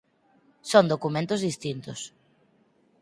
Son 0.71 0.85
documentos 0.93 1.39
distintos. 1.47 1.99